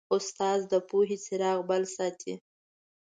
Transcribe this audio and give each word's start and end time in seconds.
استاد 0.15 0.59
د 0.71 0.73
پوهې 0.89 1.17
څراغ 1.25 1.57
بل 1.69 1.83
ساتي. 1.95 2.33